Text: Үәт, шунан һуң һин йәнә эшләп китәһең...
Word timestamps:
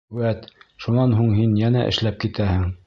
Үәт, 0.19 0.47
шунан 0.85 1.13
һуң 1.19 1.29
һин 1.41 1.55
йәнә 1.63 1.87
эшләп 1.93 2.21
китәһең... 2.27 2.69